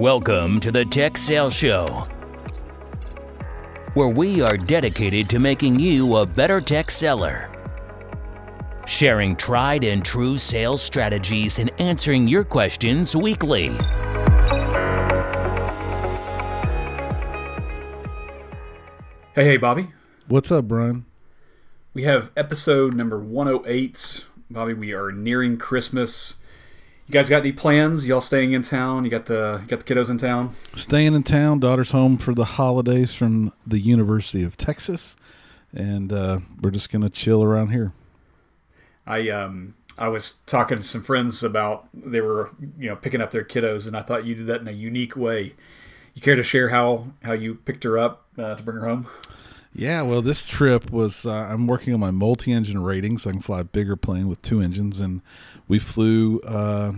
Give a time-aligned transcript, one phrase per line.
[0.00, 1.88] Welcome to the Tech Sales Show,
[3.92, 7.54] where we are dedicated to making you a better tech seller.
[8.86, 13.66] Sharing tried and true sales strategies and answering your questions weekly.
[19.34, 19.90] Hey, hey, Bobby.
[20.28, 21.04] What's up, Brian?
[21.92, 24.24] We have episode number 108.
[24.50, 26.38] Bobby, we are nearing Christmas.
[27.10, 28.06] You guys got any plans?
[28.06, 29.04] Y'all staying in town?
[29.04, 30.54] You got the you got the kiddos in town?
[30.76, 31.58] Staying in town.
[31.58, 35.16] Daughter's home for the holidays from the University of Texas,
[35.74, 37.92] and uh, we're just gonna chill around here.
[39.08, 43.32] I um I was talking to some friends about they were you know picking up
[43.32, 45.54] their kiddos, and I thought you did that in a unique way.
[46.14, 49.08] You care to share how how you picked her up uh, to bring her home?
[49.72, 53.42] Yeah, well, this trip was uh, I'm working on my multi-engine rating, so I can
[53.42, 55.22] fly a bigger plane with two engines, and
[55.68, 56.92] we flew uh,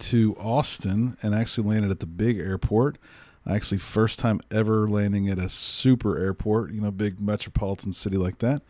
[0.00, 2.98] to Austin and actually landed at the big airport.
[3.48, 8.38] Actually, first time ever landing at a super airport, you know, big metropolitan city like
[8.38, 8.62] that.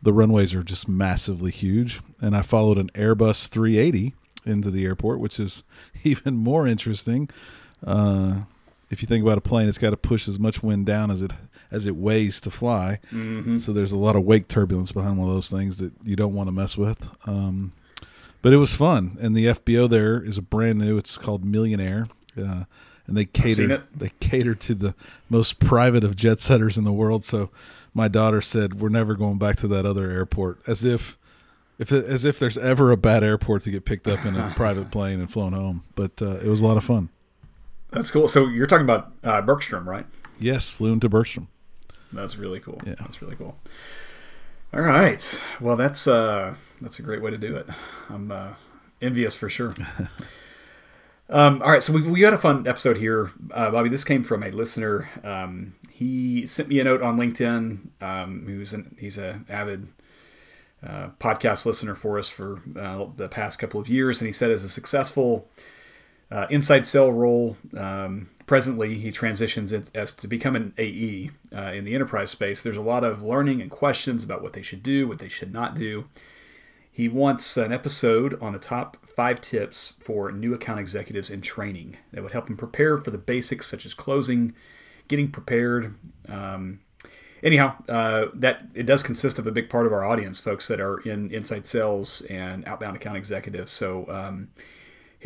[0.00, 4.14] The runways are just massively huge, and I followed an Airbus 380
[4.44, 5.64] into the airport, which is
[6.04, 7.28] even more interesting.
[7.84, 8.42] Uh,
[8.90, 11.20] if you think about a plane, it's got to push as much wind down as
[11.20, 11.32] it
[11.70, 13.00] as it weighs to fly.
[13.12, 13.58] Mm-hmm.
[13.58, 16.34] So there's a lot of wake turbulence behind one of those things that you don't
[16.34, 17.08] want to mess with.
[17.26, 17.72] Um,
[18.42, 20.96] but it was fun, and the FBO there is a brand new.
[20.96, 22.06] It's called Million Air,
[22.38, 22.64] uh,
[23.06, 24.94] and they cater they cater to the
[25.28, 27.24] most private of jet setters in the world.
[27.24, 27.50] So
[27.92, 31.18] my daughter said, "We're never going back to that other airport," as if.
[31.78, 34.90] If as if there's ever a bad airport to get picked up in a private
[34.90, 37.10] plane and flown home, but uh, it was a lot of fun.
[37.90, 38.28] That's cool.
[38.28, 40.06] So you're talking about uh, Bergstrom, right?
[40.38, 41.48] Yes, flew into Bergstrom.
[42.12, 42.80] That's really cool.
[42.86, 42.94] Yeah.
[42.98, 43.56] That's really cool.
[44.74, 45.42] All right.
[45.60, 47.66] Well, that's uh, that's a great way to do it.
[48.08, 48.54] I'm uh,
[49.00, 49.74] envious for sure.
[51.30, 53.88] um, all right, so we, we got a fun episode here, uh, Bobby.
[53.88, 55.08] This came from a listener.
[55.22, 58.02] Um, he sent me a note on LinkedIn.
[58.02, 59.88] Um, who's an, he's a avid
[60.86, 64.50] uh, podcast listener for us for uh, the past couple of years, and he said
[64.50, 65.48] as a successful
[66.30, 67.56] uh, inside sale role.
[67.76, 72.62] Um, presently, he transitions it as to become an AE uh, in the enterprise space.
[72.62, 75.52] There's a lot of learning and questions about what they should do, what they should
[75.52, 76.08] not do.
[76.90, 81.98] He wants an episode on the top five tips for new account executives in training
[82.10, 84.54] that would help them prepare for the basics such as closing,
[85.06, 85.94] getting prepared.
[86.26, 86.80] Um,
[87.42, 90.80] anyhow, uh, that it does consist of a big part of our audience, folks that
[90.80, 93.72] are in inside sales and outbound account executives.
[93.72, 94.48] So um,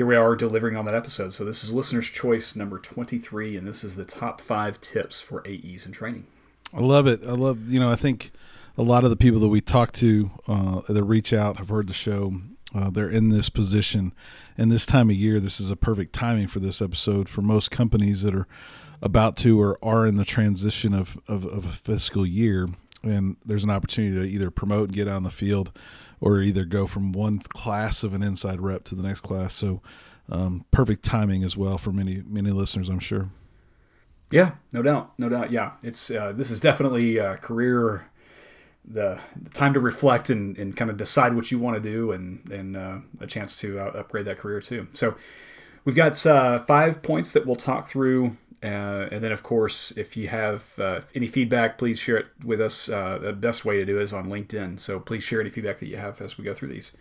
[0.00, 1.30] here we are delivering on that episode.
[1.30, 5.46] So this is listener's choice number 23, and this is the top five tips for
[5.46, 6.26] AEs in training.
[6.72, 7.20] I love it.
[7.22, 8.30] I love, you know, I think
[8.78, 11.86] a lot of the people that we talk to uh, that reach out have heard
[11.86, 12.32] the show.
[12.74, 14.14] Uh, they're in this position.
[14.56, 17.70] And this time of year, this is a perfect timing for this episode for most
[17.70, 18.48] companies that are
[19.02, 22.70] about to or are in the transition of, of, of a fiscal year.
[23.02, 25.72] And there's an opportunity to either promote and get on the field
[26.20, 29.54] or either go from one class of an inside rep to the next class.
[29.54, 29.80] So,
[30.28, 33.30] um, perfect timing as well for many, many listeners, I'm sure.
[34.30, 35.50] Yeah, no doubt, no doubt.
[35.50, 38.08] Yeah, it's uh, this is definitely a career,
[38.84, 42.12] the, the time to reflect and, and kind of decide what you want to do,
[42.12, 44.86] and and uh, a chance to uh, upgrade that career too.
[44.92, 45.16] So,
[45.84, 50.16] we've got uh, five points that we'll talk through, uh, and then of course, if
[50.16, 52.88] you have uh, any feedback, please share it with us.
[52.88, 54.78] Uh, the best way to do it is on LinkedIn.
[54.78, 56.92] So please share any feedback that you have as we go through these.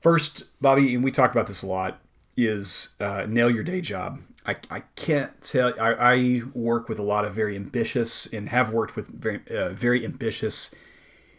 [0.00, 2.00] First, Bobby, and we talk about this a lot,
[2.36, 4.20] is uh, nail your day job.
[4.44, 5.72] I, I can't tell.
[5.80, 9.68] I, I work with a lot of very ambitious and have worked with very uh,
[9.68, 10.74] very ambitious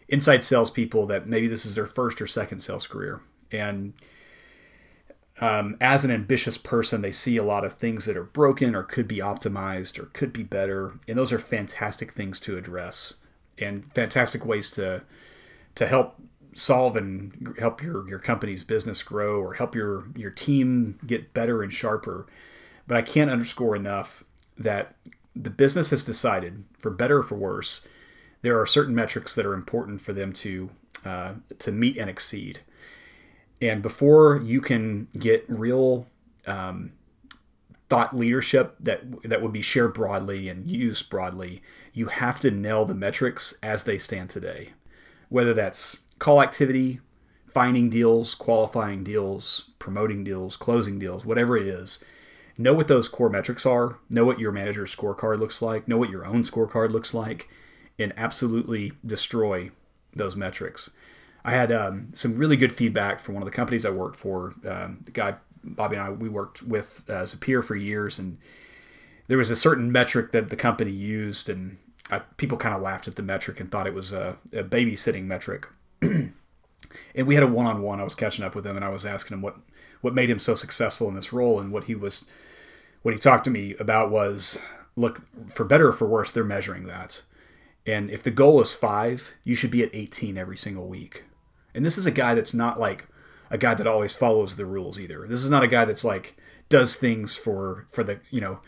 [0.08, 3.22] inside salespeople that maybe this is their first or second sales career,
[3.52, 3.94] and
[5.42, 8.84] um, as an ambitious person, they see a lot of things that are broken or
[8.84, 13.16] could be optimized or could be better, and those are fantastic things to address
[13.58, 15.04] and fantastic ways to
[15.76, 16.16] to help
[16.54, 21.64] solve and help your your company's business grow or help your your team get better
[21.64, 22.28] and sharper.
[22.88, 24.24] But I can't underscore enough
[24.58, 24.96] that
[25.36, 27.88] the business has decided, for better or for worse,
[28.44, 30.70] there are certain metrics that are important for them to
[31.04, 32.60] uh, to meet and exceed.
[33.64, 36.08] And before you can get real
[36.46, 36.92] um,
[37.90, 41.64] thought leadership that that would be shared broadly and used broadly,
[41.94, 44.72] you have to nail the metrics as they stand today.
[45.30, 47.00] Whether that's call activity,
[47.54, 52.04] finding deals, qualifying deals, promoting deals, closing deals, whatever it is,
[52.58, 56.10] know what those core metrics are, know what your manager's scorecard looks like, know what
[56.10, 57.48] your own scorecard looks like,
[57.98, 59.72] and absolutely destroy
[60.14, 60.90] those metrics.
[61.46, 64.54] I had um, some really good feedback from one of the companies I worked for.
[64.68, 68.20] Um, the guy Bobby and I we worked with uh, as a peer for years,
[68.20, 68.38] and
[69.28, 71.78] there was a certain metric that the company used, and
[72.10, 75.24] I, people kind of laughed at the metric and thought it was a, a babysitting
[75.24, 75.68] metric.
[76.02, 76.34] and
[77.16, 78.00] we had a one-on-one.
[78.00, 79.58] I was catching up with him, and I was asking him what
[80.02, 82.26] what made him so successful in this role, and what he was
[83.02, 84.60] what he talked to me about was
[84.96, 85.22] look
[85.54, 87.24] for better or for worse, they're measuring that.
[87.86, 91.24] And if the goal is five, you should be at 18 every single week.
[91.74, 93.08] And this is a guy that's not like
[93.50, 95.28] a guy that always follows the rules either.
[95.28, 96.38] This is not a guy that's like
[96.70, 98.60] does things for for the you know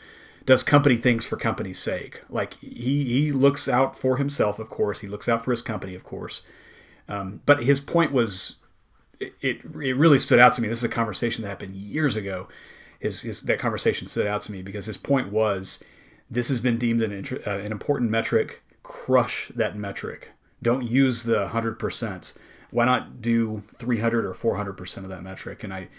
[0.46, 2.22] does company things for company's sake.
[2.30, 5.00] Like he he looks out for himself, of course.
[5.00, 6.44] He looks out for his company, of course.
[7.08, 8.58] Um, but his point was,
[9.20, 10.68] it, it, really stood out to me.
[10.68, 12.48] This is a conversation that happened years ago.
[13.00, 15.84] His, his that conversation stood out to me because his point was,
[16.32, 18.64] this has been deemed an uh, an important metric.
[18.84, 20.32] Crush that metric.
[20.62, 22.34] Don't use the hundred percent.
[22.72, 25.64] Why not do three hundred or four hundred percent of that metric?
[25.64, 25.90] And I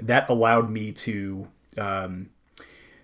[0.00, 2.30] that allowed me to um,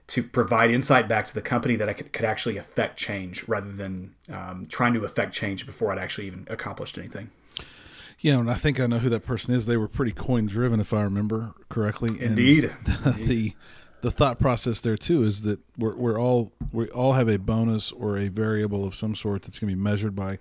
[0.08, 3.72] to provide insight back to the company that I could, could actually affect change rather
[3.72, 7.30] than um, trying to affect change before I'd actually even accomplished anything.
[8.18, 9.66] Yeah, and I think I know who that person is.
[9.66, 12.20] They were pretty coin driven, if I remember correctly.
[12.20, 12.72] Indeed.
[13.02, 13.52] The, the
[14.02, 17.90] the thought process there too is that we're we're all we all have a bonus
[17.92, 20.38] or a variable of some sort that's going to be measured by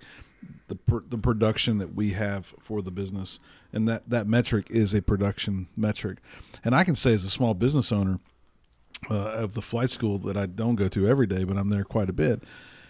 [0.68, 3.38] the the production that we have for the business,
[3.72, 6.18] and that that metric is a production metric.
[6.64, 8.20] And I can say as a small business owner
[9.10, 11.84] uh, of the flight school that I don't go to every day, but I'm there
[11.84, 12.42] quite a bit.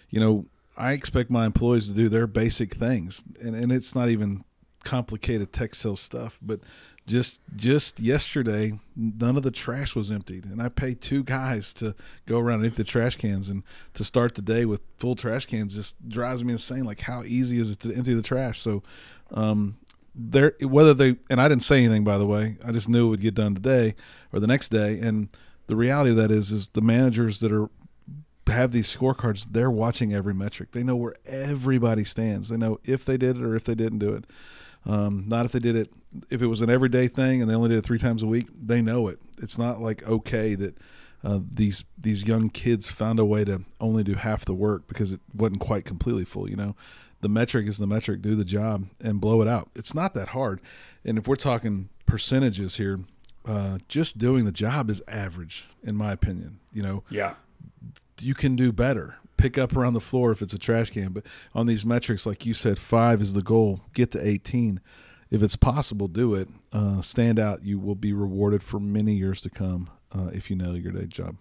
[0.09, 0.45] You know,
[0.77, 4.43] I expect my employees to do their basic things, and, and it's not even
[4.83, 6.59] complicated tech sales stuff, but
[7.05, 11.95] just just yesterday, none of the trash was emptied, and I paid two guys to
[12.25, 13.63] go around and empty the trash cans, and
[13.93, 16.85] to start the day with full trash cans just drives me insane.
[16.85, 18.61] Like how easy is it to empty the trash?
[18.61, 18.83] So,
[19.31, 19.77] um,
[20.15, 23.09] there whether they and I didn't say anything by the way, I just knew it
[23.09, 23.95] would get done today
[24.31, 25.27] or the next day, and
[25.67, 27.69] the reality of that is is the managers that are
[28.47, 30.71] have these scorecards they're watching every metric.
[30.71, 32.49] They know where everybody stands.
[32.49, 34.25] They know if they did it or if they didn't do it
[34.85, 35.91] um, not if they did it
[36.29, 38.47] if it was an everyday thing and they only did it three times a week
[38.53, 39.19] they know it.
[39.41, 40.77] It's not like okay that
[41.23, 45.11] uh, these these young kids found a way to only do half the work because
[45.11, 46.75] it wasn't quite completely full you know?
[47.21, 48.21] The metric is the metric.
[48.21, 49.69] Do the job and blow it out.
[49.75, 50.59] It's not that hard.
[51.05, 52.99] And if we're talking percentages here
[53.45, 56.59] uh, just doing the job is average, in my opinion.
[56.71, 57.35] You know, yeah,
[58.21, 59.17] you can do better.
[59.43, 62.45] Pick up around the floor if it's a trash can, but on these metrics, like
[62.45, 63.81] you said, five is the goal.
[63.93, 64.79] Get to eighteen.
[65.29, 66.47] If it's possible, do it.
[66.71, 67.65] Uh, stand out.
[67.65, 71.07] You will be rewarded for many years to come uh, if you nail your day
[71.07, 71.35] job.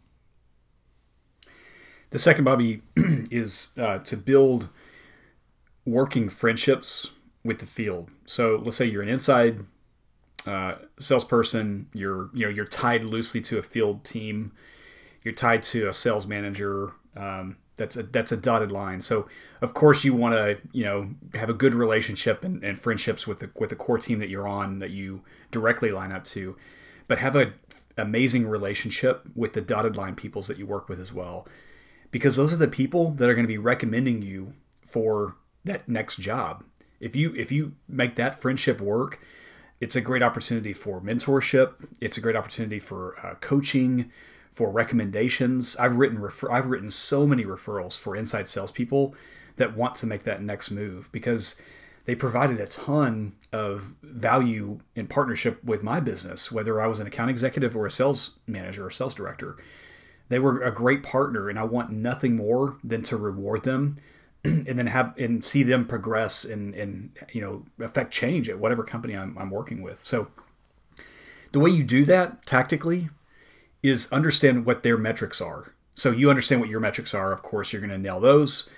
[2.11, 4.69] The second, Bobby, is uh, to build
[5.87, 7.13] working friendships
[7.45, 8.11] with the field.
[8.27, 9.65] So let's say you're an inside
[10.45, 14.51] uh, salesperson, you're you know you're tied loosely to a field team,
[15.23, 16.95] you're tied to a sales manager.
[17.17, 19.01] Um, that's a that's a dotted line.
[19.01, 19.27] So
[19.61, 23.39] of course you want to you know have a good relationship and, and friendships with
[23.39, 26.57] the with the core team that you're on that you directly line up to,
[27.09, 27.55] but have a
[27.99, 31.47] amazing relationship with the dotted line peoples that you work with as well,
[32.11, 34.53] because those are the people that are going to be recommending you
[34.83, 36.65] for that next job.
[37.01, 39.21] If you if you make that friendship work,
[39.81, 41.89] it's a great opportunity for mentorship.
[42.01, 44.13] It's a great opportunity for uh, coaching,
[44.53, 45.77] for recommendations.
[45.77, 49.15] I've written refer- I've written so many referrals for inside salespeople
[49.57, 51.61] that want to make that next move because
[52.05, 57.07] they provided a ton of value in partnership with my business, whether I was an
[57.07, 59.57] account executive or a sales manager or sales director.
[60.29, 63.97] They were a great partner, and I want nothing more than to reward them
[64.45, 68.83] and then have and see them progress and and you know affect change at whatever
[68.83, 70.03] company I'm, I'm working with.
[70.03, 70.29] So
[71.53, 73.11] the way you do that tactically
[73.83, 75.75] is understand what their metrics are.
[75.95, 77.33] So you understand what your metrics are.
[77.33, 78.71] Of course, you're going to nail those,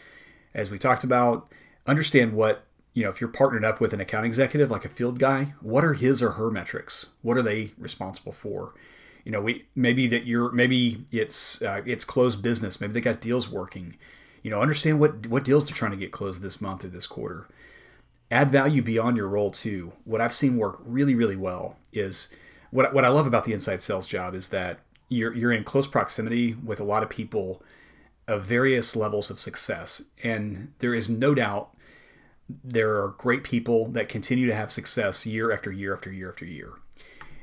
[0.54, 1.48] as we talked about.
[1.86, 5.18] Understand what you know if you're partnered up with an account executive like a field
[5.18, 5.54] guy.
[5.60, 7.10] What are his or her metrics?
[7.22, 8.74] What are they responsible for?
[9.24, 12.80] You know, we maybe that you're maybe it's uh, it's closed business.
[12.80, 13.96] Maybe they got deals working
[14.44, 17.08] you know, understand what what deals they're trying to get closed this month or this
[17.08, 17.48] quarter.
[18.30, 19.94] Add value beyond your role too.
[20.04, 22.28] What I've seen work really, really well is
[22.70, 25.86] what what I love about the inside sales job is that you're you're in close
[25.86, 27.62] proximity with a lot of people
[28.26, 31.70] of various levels of success, and there is no doubt
[32.62, 36.44] there are great people that continue to have success year after year after year after
[36.44, 36.74] year.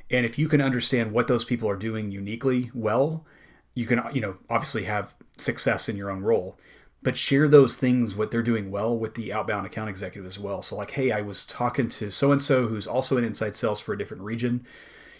[0.09, 3.25] And if you can understand what those people are doing uniquely well,
[3.73, 6.57] you can you know obviously have success in your own role
[7.03, 10.61] but share those things what they're doing well with the outbound account executive as well.
[10.61, 13.81] So like hey i was talking to so and so who's also in inside sales
[13.81, 14.65] for a different region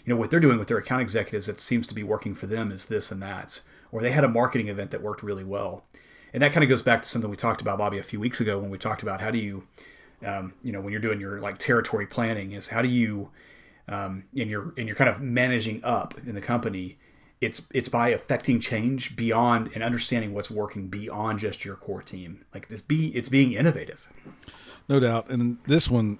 [0.04, 2.46] you know what they're doing with their account executives that seems to be working for
[2.46, 5.84] them is this and that, or they had a marketing event that worked really well,
[6.32, 8.40] and that kind of goes back to something we talked about, Bobby, a few weeks
[8.40, 9.66] ago when we talked about how do you,
[10.24, 13.30] um, you know, when you're doing your like territory planning, is how do you,
[13.88, 16.98] um, and you're and you're kind of managing up in the company.
[17.40, 22.44] It's it's by affecting change beyond and understanding what's working beyond just your core team.
[22.54, 24.08] Like this, be it's being innovative.
[24.88, 26.18] No doubt, and this one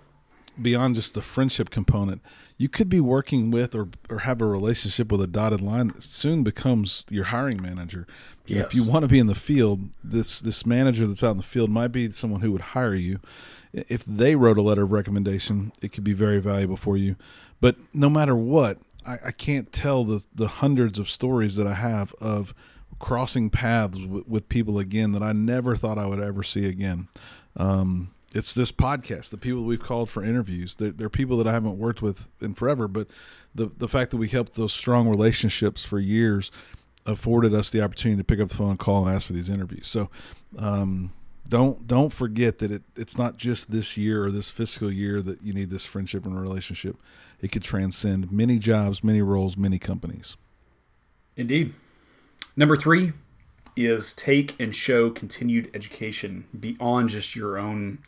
[0.61, 2.23] beyond just the friendship component,
[2.59, 6.03] you could be working with or, or have a relationship with a dotted line that
[6.03, 8.07] soon becomes your hiring manager.
[8.47, 8.67] Yes.
[8.67, 11.43] If you want to be in the field, this this manager that's out in the
[11.43, 13.21] field might be someone who would hire you.
[13.73, 17.17] If they wrote a letter of recommendation, it could be very valuable for you.
[17.61, 21.75] But no matter what, I, I can't tell the the hundreds of stories that I
[21.75, 22.55] have of
[22.99, 27.09] crossing paths with, with people again that I never thought I would ever see again.
[27.57, 30.75] Um, it's this podcast, the people we've called for interviews.
[30.77, 33.09] They're, they're, people that I haven't worked with in forever, but
[33.55, 36.51] the the fact that we helped those strong relationships for years
[37.05, 39.51] afforded us the opportunity to pick up the phone and call and ask for these
[39.51, 39.87] interviews.
[39.87, 40.09] So
[40.59, 41.13] um,
[41.49, 45.43] don't don't forget that it, it's not just this year or this fiscal year that
[45.43, 46.97] you need this friendship and relationship.
[47.41, 50.37] It could transcend many jobs, many roles, many companies.
[51.37, 51.75] Indeed.
[52.57, 53.13] Number three
[53.77, 57.99] is take and show continued education beyond just your own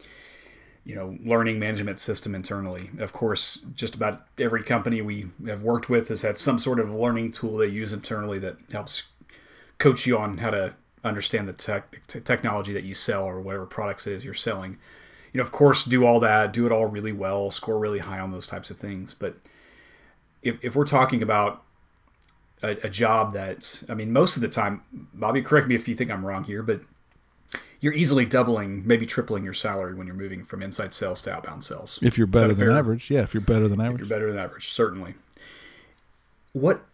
[0.85, 2.91] you know learning management system internally.
[2.99, 6.91] Of course just about every company we have worked with has had some sort of
[6.91, 9.05] learning tool they use internally that helps
[9.79, 13.67] coach you on how to understand the tech, t- technology that you sell or whatever
[13.67, 14.79] products it is you're selling.
[15.33, 18.21] You know of course do all that do it all really well score really high
[18.21, 19.15] on those types of things.
[19.15, 19.37] But
[20.43, 21.64] if, if we're talking about
[22.63, 24.83] a, a job that I mean most of the time
[25.13, 26.81] Bobby correct me if you think I'm wrong here but
[27.85, 31.65] you're easily doubling, maybe tripling your salary when you're moving from inside sales to outbound
[31.65, 31.99] sales.
[32.01, 32.71] If you're better than fair?
[32.71, 33.21] average, yeah.
[33.21, 35.17] If you're better than average, if you're better than average, certainly.
[36.55, 36.87] What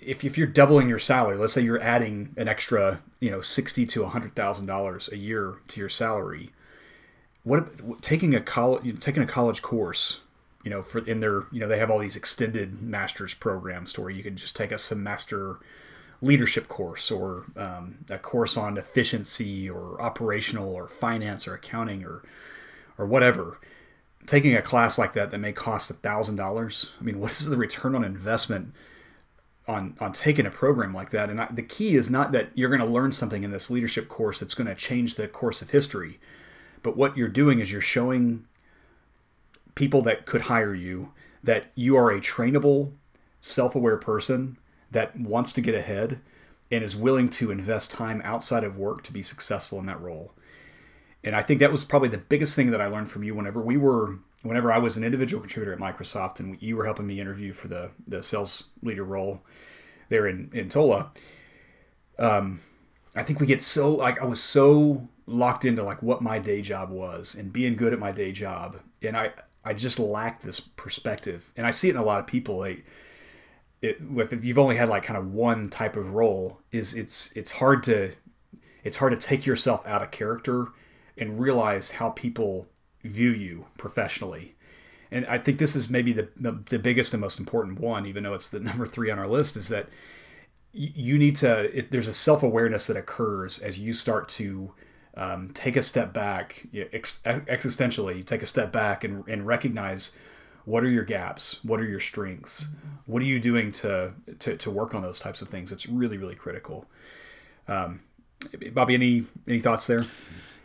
[0.00, 1.36] if if you're doubling your salary?
[1.36, 5.56] Let's say you're adding an extra, you know, sixty to hundred thousand dollars a year
[5.66, 6.50] to your salary.
[7.42, 10.20] What taking a college taking a college course,
[10.64, 14.00] you know, for in their you know they have all these extended master's programs to
[14.00, 15.58] where you can just take a semester
[16.20, 22.22] leadership course or um, a course on efficiency or operational or finance or accounting or
[22.98, 23.60] or whatever.
[24.24, 27.46] Taking a class like that that may cost a thousand dollars i mean what is
[27.46, 28.72] the return on investment
[29.66, 31.28] on on taking a program like that?
[31.28, 34.08] And I, the key is not that you're going to learn something in this leadership
[34.08, 36.20] course that's going to change the course of history
[36.82, 38.44] but what you're doing is you're showing
[39.74, 41.12] people that could hire you
[41.42, 42.92] that you are a trainable
[43.40, 44.56] self-aware person
[44.90, 46.20] that wants to get ahead
[46.70, 50.32] and is willing to invest time outside of work to be successful in that role.
[51.24, 53.60] And I think that was probably the biggest thing that I learned from you whenever
[53.60, 57.20] we were whenever I was an individual contributor at Microsoft and you were helping me
[57.20, 59.42] interview for the the sales leader role
[60.08, 61.10] there in in Tola.
[62.18, 62.60] Um,
[63.14, 66.62] I think we get so like I was so locked into like what my day
[66.62, 69.32] job was and being good at my day job, and I
[69.64, 72.58] I just lacked this perspective, and I see it in a lot of people.
[72.58, 72.84] Like
[73.82, 77.32] it, with if you've only had like kind of one type of role is it's
[77.32, 78.12] it's hard to
[78.84, 80.68] it's hard to take yourself out of character
[81.18, 82.68] and realize how people
[83.02, 84.54] view you professionally
[85.10, 88.34] and i think this is maybe the, the, biggest and most important one even though
[88.34, 89.88] it's the number three on our list is that
[90.72, 94.72] you need to it, there's a self-awareness that occurs as you start to
[95.14, 100.16] um, take a step back ex- existentially take a step back and, and recognize
[100.64, 102.68] what are your gaps what are your strengths
[103.06, 105.72] what are you doing to, to to work on those types of things?
[105.72, 106.86] It's really really critical.
[107.68, 108.00] Um,
[108.72, 110.06] bobby any any thoughts there?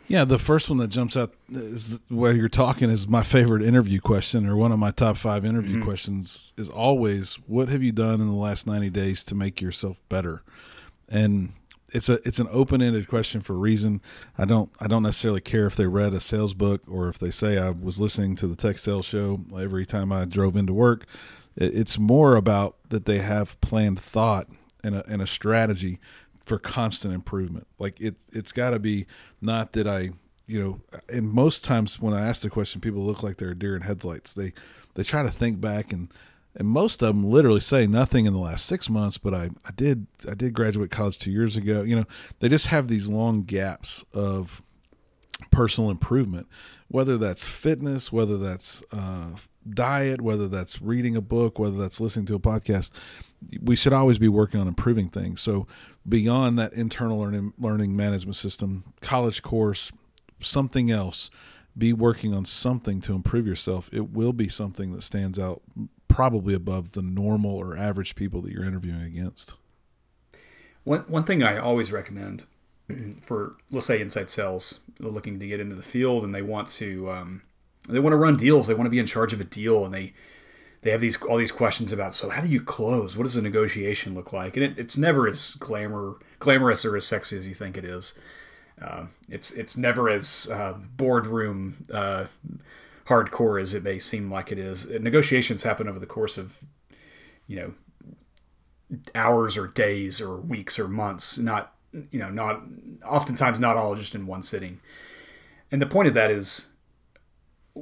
[0.06, 4.00] Yeah the first one that jumps out is where you're talking is my favorite interview
[4.00, 5.84] question or one of my top five interview mm-hmm.
[5.84, 10.00] questions is always what have you done in the last 90 days to make yourself
[10.08, 10.42] better?
[11.08, 11.52] And
[11.90, 14.00] it's a it's an open ended question for a reason.
[14.36, 17.30] I don't I don't necessarily care if they read a sales book or if they
[17.30, 21.06] say I was listening to the tech sales show every time I drove into work.
[21.56, 24.48] It's more about that they have planned thought
[24.84, 25.98] and a, and a strategy
[26.44, 27.66] for constant improvement.
[27.78, 29.06] Like it it's got to be
[29.40, 30.10] not that I
[30.46, 33.76] you know and most times when I ask the question people look like they're deer
[33.76, 34.34] in headlights.
[34.34, 34.52] They
[34.94, 36.12] they try to think back and
[36.58, 39.70] and most of them literally say nothing in the last six months but I, I
[39.76, 41.82] did i did graduate college two years ago.
[41.82, 42.04] You know
[42.40, 44.62] they just have these long gaps of
[45.50, 46.48] personal improvement
[46.88, 49.30] whether that's fitness whether that's uh,
[49.68, 52.90] diet whether that's reading a book whether that's listening to a podcast.
[53.62, 55.40] We should always be working on improving things.
[55.40, 55.68] So
[56.08, 59.92] beyond that internal learning, learning management system college course
[60.40, 61.30] something else
[61.76, 63.88] be working on something to improve yourself.
[63.92, 65.62] It will be something that stands out
[66.08, 69.54] probably above the normal or average people that you're interviewing against.
[70.84, 72.44] One one thing I always recommend
[73.20, 77.10] for let's say inside sales looking to get into the field and they want to
[77.10, 77.42] um,
[77.88, 79.94] they want to run deals they want to be in charge of a deal and
[79.94, 80.14] they
[80.82, 83.16] they have these all these questions about so how do you close?
[83.16, 84.56] What does a negotiation look like?
[84.56, 88.14] And it, it's never as glamour glamorous or as sexy as you think it is.
[88.80, 92.26] Uh, it's it's never as uh, boardroom uh,
[93.08, 96.64] hardcore as it may seem like it is negotiations happen over the course of
[97.46, 97.74] you know
[99.14, 101.74] hours or days or weeks or months not
[102.10, 102.62] you know not
[103.06, 104.80] oftentimes not all just in one sitting
[105.70, 106.72] and the point of that is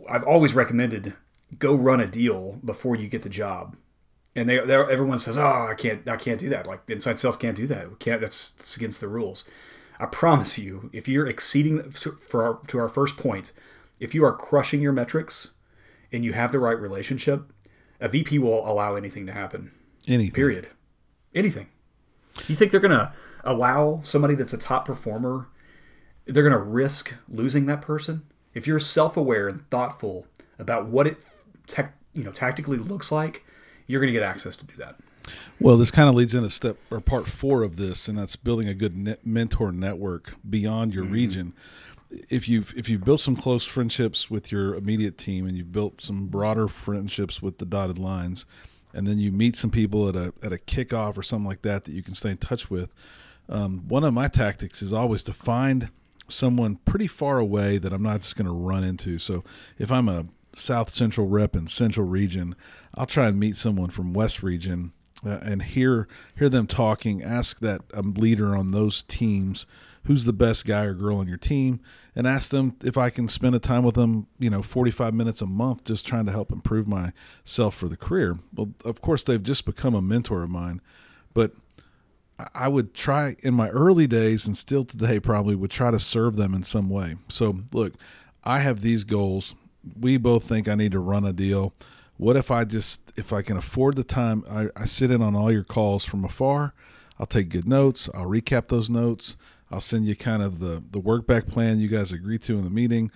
[0.08, 1.14] i've always recommended
[1.58, 3.76] go run a deal before you get the job.
[4.34, 6.66] And they, everyone says, "Oh, I can't, I can't do that.
[6.66, 7.88] Like inside sales can't do that.
[7.90, 8.20] We can't.
[8.20, 9.44] That's, that's against the rules."
[9.98, 13.52] I promise you, if you're exceeding for our, to our first point,
[14.00, 15.52] if you are crushing your metrics
[16.12, 17.52] and you have the right relationship,
[18.00, 19.72] a VP will allow anything to happen.
[20.06, 20.34] Anything.
[20.34, 20.68] Period.
[21.34, 21.68] Anything.
[22.46, 23.12] You think they're gonna
[23.44, 25.48] allow somebody that's a top performer?
[26.26, 28.22] They're gonna risk losing that person?
[28.54, 30.26] If you're self-aware and thoughtful
[30.58, 31.24] about what it
[31.66, 33.44] tech, you know, tactically looks like,
[33.86, 34.96] you're going to get access to do that.
[35.60, 38.68] Well, this kind of leads into step or part four of this, and that's building
[38.68, 41.14] a good net mentor network beyond your mm-hmm.
[41.14, 41.52] region.
[42.10, 46.00] If you've if you've built some close friendships with your immediate team, and you've built
[46.00, 48.46] some broader friendships with the dotted lines,
[48.94, 51.84] and then you meet some people at a at a kickoff or something like that
[51.84, 52.92] that you can stay in touch with.
[53.48, 55.90] Um, one of my tactics is always to find
[56.28, 59.18] someone pretty far away that I'm not just going to run into.
[59.18, 59.44] So
[59.78, 62.56] if I'm a South Central rep in Central Region,
[62.96, 64.92] I'll try and meet someone from West Region
[65.24, 67.22] uh, and hear hear them talking.
[67.22, 69.66] Ask that um, leader on those teams
[70.06, 71.80] who's the best guy or girl on your team,
[72.14, 74.26] and ask them if I can spend a time with them.
[74.38, 77.96] You know, forty five minutes a month, just trying to help improve myself for the
[77.96, 78.38] career.
[78.54, 80.80] Well, of course, they've just become a mentor of mine,
[81.34, 81.52] but
[82.54, 86.36] I would try in my early days and still today probably would try to serve
[86.36, 87.16] them in some way.
[87.28, 87.94] So, look,
[88.44, 89.54] I have these goals
[89.98, 91.74] we both think I need to run a deal.
[92.16, 95.36] What if I just, if I can afford the time, I, I sit in on
[95.36, 96.74] all your calls from afar.
[97.18, 98.08] I'll take good notes.
[98.14, 99.36] I'll recap those notes.
[99.70, 102.64] I'll send you kind of the, the work back plan you guys agreed to in
[102.64, 103.10] the meeting,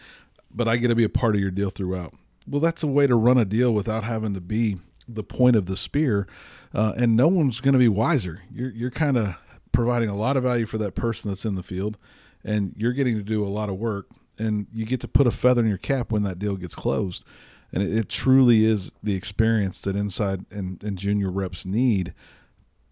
[0.50, 2.14] but I get to be a part of your deal throughout.
[2.46, 5.66] Well, that's a way to run a deal without having to be the point of
[5.66, 6.26] the spear,
[6.74, 8.42] uh, and no one's going to be wiser.
[8.52, 9.36] You're, you're kind of
[9.72, 11.98] providing a lot of value for that person that's in the field,
[12.44, 14.06] and you're getting to do a lot of work
[14.40, 17.24] and you get to put a feather in your cap when that deal gets closed.
[17.72, 22.14] And it, it truly is the experience that inside and, and junior reps need.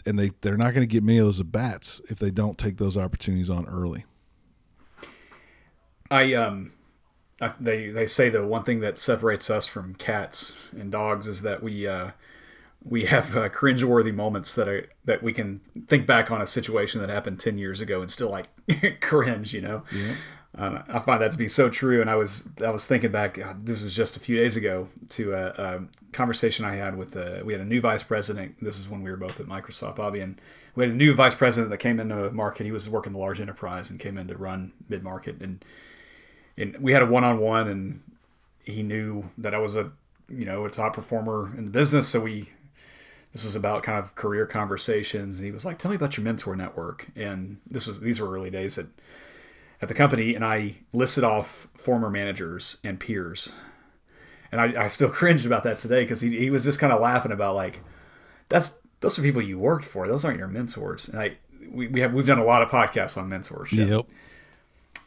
[0.09, 2.57] And they, they're not going to get many of those at bats if they don't
[2.57, 4.05] take those opportunities on early.
[6.11, 6.73] I um
[7.40, 11.42] I, they they say the one thing that separates us from cats and dogs is
[11.42, 12.12] that we uh,
[12.85, 17.01] we have uh, cringeworthy moments that are that we can think back on a situation
[17.01, 18.49] that happened ten years ago and still like
[19.01, 19.85] cringe, you know.
[19.92, 20.14] Yeah.
[20.59, 22.01] Um, I find that to be so true.
[22.01, 23.35] And I was I was thinking back.
[23.35, 25.81] God, this was just a few days ago to a, a
[26.12, 28.57] conversation I had with the, we had a new vice president.
[28.61, 30.40] This is when we were both at Microsoft, Bobby, and
[30.75, 32.64] we had a new vice president that came into market.
[32.64, 35.64] He was working the large enterprise and came in to run mid market, and
[36.57, 38.03] and we had a one on one, and
[38.64, 39.92] he knew that I was a
[40.29, 42.51] you know a top performer in the business, so we.
[43.31, 46.25] This is about kind of career conversations, and he was like, "Tell me about your
[46.25, 48.87] mentor network." And this was these were early days at
[49.80, 53.52] at the company and I listed off former managers and peers.
[54.50, 57.00] And I, I still cringed about that today because he, he was just kind of
[57.00, 57.80] laughing about like,
[58.48, 60.06] that's those are people you worked for.
[60.06, 61.08] Those aren't your mentors.
[61.08, 61.36] And I
[61.70, 63.88] we, we have we've done a lot of podcasts on mentorship.
[63.88, 64.06] Yep.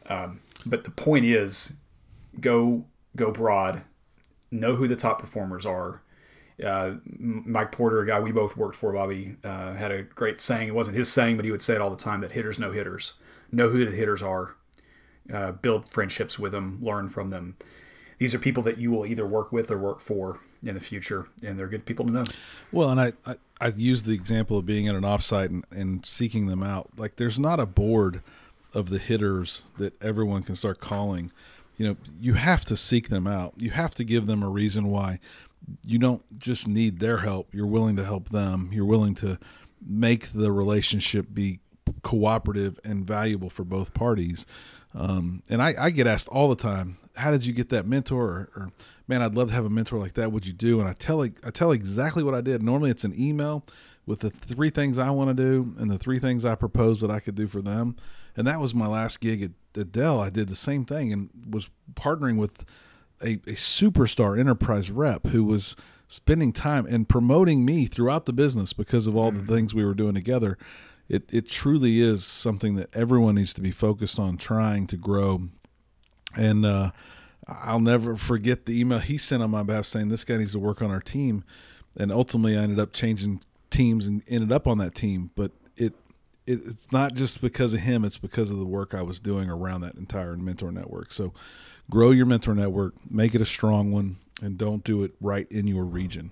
[0.07, 1.77] Um, but the point is,
[2.39, 3.81] go go broad,
[4.51, 6.01] know who the top performers are.
[6.63, 10.67] Uh, Mike Porter, a guy we both worked for, Bobby, uh, had a great saying.
[10.67, 12.71] It wasn't his saying, but he would say it all the time that hitters know
[12.71, 13.15] hitters.
[13.51, 14.55] Know who the hitters are
[15.34, 17.57] uh, build friendships with them, learn from them.
[18.17, 21.27] These are people that you will either work with or work for in the future,
[21.43, 22.23] and they're good people to know.
[22.71, 26.05] Well, and I, I, I use the example of being at an offsite and, and
[26.05, 26.91] seeking them out.
[26.97, 28.21] Like, there's not a board
[28.73, 31.31] of the hitters that everyone can start calling.
[31.77, 33.53] You know, you have to seek them out.
[33.57, 35.19] You have to give them a reason why
[35.86, 37.53] you don't just need their help.
[37.53, 38.69] You're willing to help them.
[38.71, 39.39] You're willing to
[39.86, 41.60] make the relationship be
[42.03, 44.45] cooperative and valuable for both parties.
[44.93, 48.25] Um, and I, I, get asked all the time, how did you get that mentor?
[48.25, 48.71] Or, or,
[49.08, 50.32] man, I'd love to have a mentor like that.
[50.32, 50.80] What'd you do?
[50.80, 52.62] And I tell, I tell exactly what I did.
[52.62, 53.65] Normally it's an email
[54.06, 57.12] with the three things I want to do and the three things I propose that
[57.12, 57.95] I could do for them.
[58.36, 60.19] And that was my last gig at, at Dell.
[60.19, 62.65] I did the same thing and was partnering with
[63.21, 65.75] a, a superstar enterprise rep who was
[66.08, 69.93] spending time and promoting me throughout the business because of all the things we were
[69.93, 70.58] doing together.
[71.12, 75.50] It it truly is something that everyone needs to be focused on trying to grow.
[76.38, 76.91] And uh,
[77.45, 80.60] I'll never forget the email he sent on my behalf saying this guy needs to
[80.60, 81.43] work on our team.
[81.97, 85.32] And ultimately, I ended up changing teams and ended up on that team.
[85.36, 85.95] But it,
[86.47, 89.50] it it's not just because of him; it's because of the work I was doing
[89.50, 91.12] around that entire mentor network.
[91.12, 91.34] So,
[91.89, 95.67] grow your mentor network, make it a strong one, and don't do it right in
[95.67, 96.32] your region.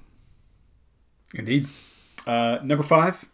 [1.33, 1.67] Indeed.
[2.25, 3.27] Uh, number five,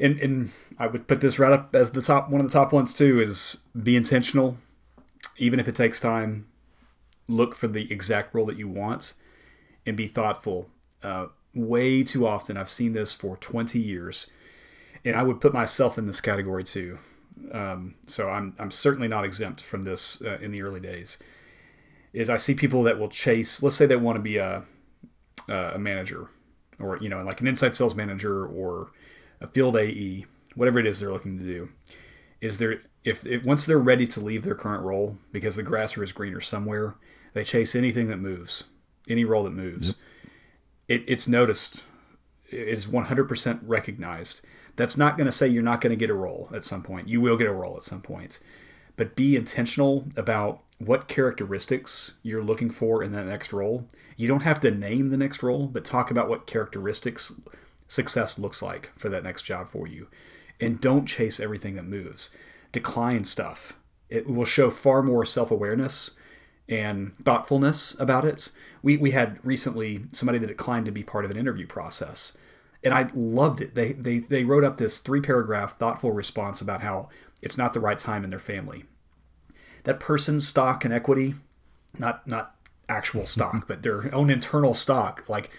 [0.00, 2.72] and, and I would put this right up as the top one of the top
[2.72, 4.56] ones too is be intentional,
[5.36, 6.46] even if it takes time.
[7.28, 9.14] Look for the exact role that you want,
[9.86, 10.68] and be thoughtful.
[11.02, 14.28] Uh, way too often, I've seen this for twenty years,
[15.04, 16.98] and I would put myself in this category too.
[17.52, 21.18] Um, so I'm I'm certainly not exempt from this uh, in the early days.
[22.12, 23.62] Is I see people that will chase.
[23.62, 24.64] Let's say they want to be a
[25.48, 26.28] a manager,
[26.78, 28.90] or you know, like an inside sales manager or
[29.40, 31.70] a field AE, whatever it is they're looking to do.
[32.40, 36.12] Is there if, once they're ready to leave their current role because the grass is
[36.12, 36.96] greener somewhere,
[37.32, 38.64] they chase anything that moves,
[39.08, 39.96] any role that moves.
[40.88, 41.84] It, it's noticed.
[42.50, 44.42] It is 100% recognized.
[44.76, 47.08] That's not going to say you're not going to get a role at some point.
[47.08, 48.40] You will get a role at some point.
[48.96, 53.86] But be intentional about what characteristics you're looking for in that next role.
[54.16, 57.32] You don't have to name the next role, but talk about what characteristics
[57.90, 60.06] success looks like for that next job for you.
[60.60, 62.30] And don't chase everything that moves.
[62.72, 63.74] Decline stuff.
[64.08, 66.12] It will show far more self awareness
[66.68, 68.52] and thoughtfulness about it.
[68.82, 72.38] We, we had recently somebody that declined to be part of an interview process.
[72.84, 73.74] And I loved it.
[73.74, 77.08] They, they, they wrote up this three paragraph thoughtful response about how
[77.42, 78.84] it's not the right time in their family.
[79.82, 81.34] That person's stock and equity,
[81.98, 82.54] not not
[82.88, 85.50] actual stock, but their own internal stock, like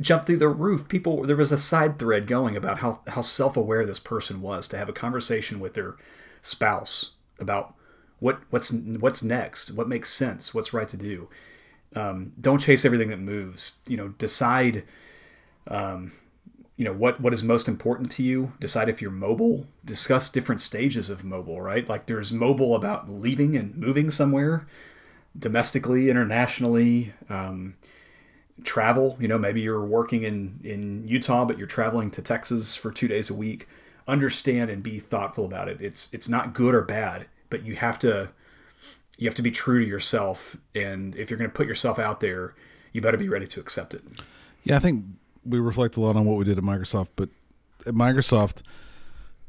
[0.00, 0.88] jumped through the roof.
[0.88, 4.68] People, there was a side thread going about how, how self aware this person was
[4.68, 5.96] to have a conversation with their
[6.42, 7.74] spouse about
[8.18, 11.28] what what's what's next, what makes sense, what's right to do.
[11.96, 13.78] Um, don't chase everything that moves.
[13.86, 14.84] You know, decide.
[15.66, 16.12] Um,
[16.76, 20.62] you know what what is most important to you decide if you're mobile discuss different
[20.62, 24.66] stages of mobile right like there's mobile about leaving and moving somewhere
[25.38, 27.74] domestically internationally um,
[28.64, 29.16] travel.
[29.20, 33.08] You know maybe you're working in in utah but you're traveling to texas for two
[33.08, 33.68] days a week.
[34.08, 35.80] Understand and be thoughtful about it.
[35.80, 38.30] It's it's not good or bad but you have to
[39.18, 40.56] you have to be true to yourself.
[40.74, 42.54] And if you're going to put yourself out there
[42.92, 44.02] you better be ready to accept it.
[44.62, 45.04] Yeah, I think
[45.44, 47.28] we reflect a lot on what we did at Microsoft, but
[47.86, 48.62] at Microsoft,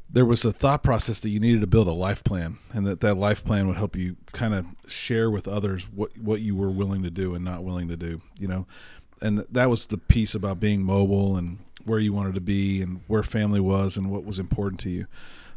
[0.08, 3.00] there was a thought process that you needed to build a life plan, and that
[3.00, 6.70] that life plan would help you kind of share with others what what you were
[6.70, 8.20] willing to do and not willing to do.
[8.38, 8.66] You know,
[9.22, 13.00] and that was the piece about being mobile and where you wanted to be and
[13.06, 15.06] where family was and what was important to you.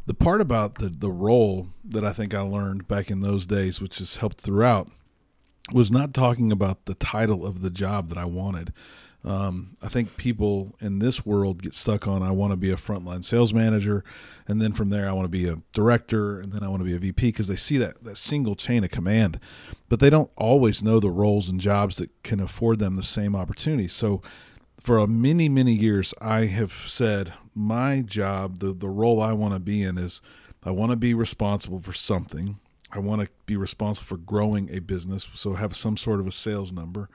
[0.06, 3.80] The part about the the role that I think I learned back in those days,
[3.80, 4.90] which has helped throughout,
[5.72, 8.72] was not talking about the title of the job that I wanted.
[9.26, 12.76] Um, I think people in this world get stuck on I want to be a
[12.76, 14.04] frontline sales manager,
[14.46, 16.84] and then from there I want to be a director, and then I want to
[16.84, 19.40] be a VP because they see that that single chain of command,
[19.88, 23.34] but they don't always know the roles and jobs that can afford them the same
[23.34, 23.88] opportunity.
[23.88, 24.22] So,
[24.78, 29.60] for many many years, I have said my job, the the role I want to
[29.60, 30.22] be in is
[30.62, 32.60] I want to be responsible for something.
[32.92, 36.32] I want to be responsible for growing a business, so have some sort of a
[36.32, 37.08] sales number.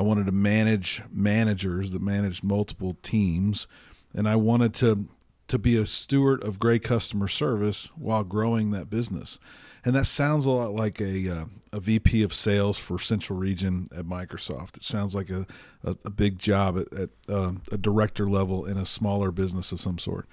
[0.00, 3.68] I wanted to manage managers that managed multiple teams,
[4.14, 5.04] and I wanted to
[5.48, 9.38] to be a steward of great customer service while growing that business.
[9.84, 13.88] And that sounds a lot like a uh, a VP of sales for Central Region
[13.94, 14.78] at Microsoft.
[14.78, 15.46] It sounds like a
[15.84, 19.82] a, a big job at, at uh, a director level in a smaller business of
[19.82, 20.26] some sort.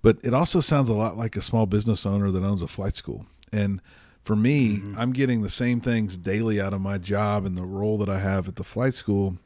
[0.00, 2.94] But it also sounds a lot like a small business owner that owns a flight
[2.94, 3.26] school.
[3.52, 3.82] And
[4.24, 4.98] for me, mm-hmm.
[4.98, 8.18] I'm getting the same things daily out of my job and the role that I
[8.18, 9.38] have at the flight school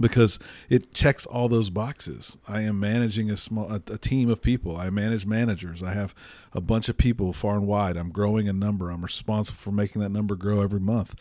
[0.00, 0.38] because
[0.68, 2.36] it checks all those boxes.
[2.48, 4.76] I am managing a small a, a, team of people.
[4.76, 5.82] I manage managers.
[5.82, 6.14] I have
[6.52, 7.96] a bunch of people far and wide.
[7.96, 8.90] I'm growing a number.
[8.90, 11.14] I'm responsible for making that number grow every month.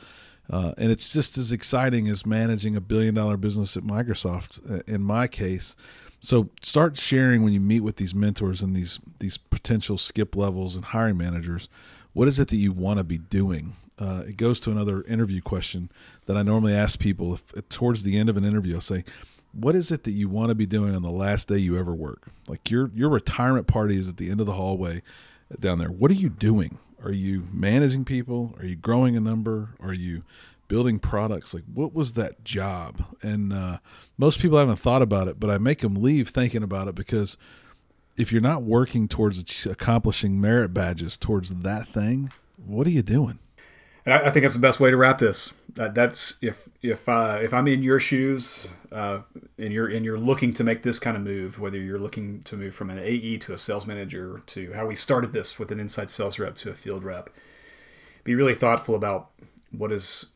[0.49, 4.83] Uh, and it's just as exciting as managing a billion dollar business at Microsoft uh,
[4.85, 5.75] in my case.
[6.19, 10.75] So start sharing when you meet with these mentors and these these potential skip levels
[10.75, 11.69] and hiring managers
[12.15, 13.75] what is it that you want to be doing?
[13.99, 15.91] Uh, it goes to another interview question
[16.25, 17.33] that I normally ask people.
[17.33, 19.03] If, if, towards the end of an interview, I'll say,
[19.51, 21.93] "What is it that you want to be doing on the last day you ever
[21.93, 22.29] work?
[22.47, 25.01] Like your your retirement party is at the end of the hallway
[25.59, 25.89] down there.
[25.89, 26.79] What are you doing?
[27.03, 28.55] Are you managing people?
[28.59, 29.75] Are you growing a number?
[29.79, 30.23] Are you
[30.67, 31.53] building products.
[31.53, 33.03] Like, what was that job?
[33.21, 33.77] And uh,
[34.17, 37.37] most people haven't thought about it, but I make them leave thinking about it because
[38.17, 43.39] if you're not working towards accomplishing merit badges towards that thing, what are you doing?
[44.05, 45.53] And I, I think that's the best way to wrap this.
[45.73, 49.19] That, that's if if uh, if I'm in your shoes, uh,
[49.57, 52.55] and you're and you're looking to make this kind of move, whether you're looking to
[52.55, 55.79] move from an AE to a sales manager to how we started this with an
[55.79, 57.29] inside sales rep to a field rep,
[58.23, 59.31] be really thoughtful about
[59.71, 60.27] what is